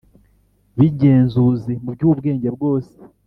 b’ingenzuzi 0.77 1.73
mu 1.83 1.89
by’ubwenge 1.95 2.47
bwose 2.55 2.93